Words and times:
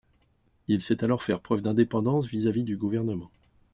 Il 0.67 0.81
sait 0.81 1.03
alors 1.03 1.21
faire 1.21 1.41
preuve 1.41 1.61
d'indépendance 1.61 2.25
vis-à-vis 2.25 2.63
du 2.63 2.75
gouvernement. 2.75 3.29